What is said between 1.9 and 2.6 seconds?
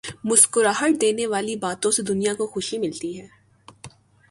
سے دنیا کو